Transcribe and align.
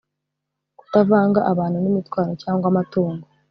kutavanga 0.79 1.39
abantu 1.51 1.77
n’ 1.81 1.85
imitwaro 1.91 2.31
cyangwa 2.41 2.65
amatungo 2.71 3.25